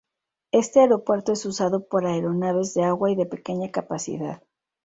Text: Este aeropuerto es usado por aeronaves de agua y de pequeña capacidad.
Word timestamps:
Este 0.51 0.79
aeropuerto 0.79 1.31
es 1.31 1.45
usado 1.45 1.87
por 1.87 2.07
aeronaves 2.07 2.73
de 2.73 2.83
agua 2.85 3.11
y 3.11 3.15
de 3.15 3.27
pequeña 3.27 3.69
capacidad. 3.69 4.41